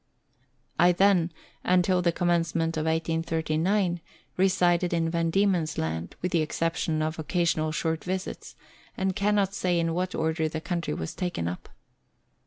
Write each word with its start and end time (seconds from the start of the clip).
I 0.79 0.93
then, 0.93 1.31
until 1.63 2.01
the 2.01 2.11
commencement 2.11 2.75
of 2.75 2.85
1839, 2.87 4.01
resided 4.35 4.93
in 4.93 5.11
Van 5.11 5.29
Diemen's 5.29 5.77
Land 5.77 6.15
(with 6.23 6.31
the 6.31 6.41
exception 6.41 7.03
of 7.03 7.19
occasional 7.19 7.71
short 7.71 8.03
visits), 8.03 8.55
and 8.97 9.15
cannot 9.15 9.53
say 9.53 9.79
in 9.79 9.93
what 9.93 10.15
order 10.15 10.49
the 10.49 10.59
country 10.59 10.95
was 10.95 11.13
taken 11.13 11.47
up. 11.47 11.69